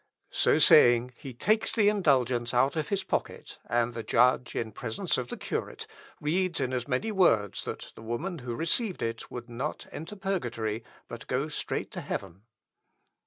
So 0.31 0.57
saying, 0.57 1.13
he 1.15 1.31
takes 1.31 1.71
the 1.71 1.87
indulgence 1.87 2.55
out 2.55 2.75
of 2.75 2.89
his 2.89 3.03
pocket, 3.03 3.59
and 3.67 3.93
the 3.93 4.01
judge, 4.01 4.55
in 4.55 4.71
presence 4.71 5.15
of 5.15 5.27
the 5.27 5.37
curate, 5.37 5.85
reads 6.19 6.59
in 6.59 6.73
as 6.73 6.87
many 6.87 7.11
words 7.11 7.65
that 7.65 7.91
the 7.93 8.01
woman 8.01 8.39
who 8.39 8.55
received 8.55 9.03
it 9.03 9.29
would 9.29 9.47
not 9.47 9.85
enter 9.91 10.15
purgatory, 10.15 10.83
but 11.07 11.27
go 11.27 11.49
straight 11.49 11.91
to 11.91 12.01
heaven. 12.01 12.41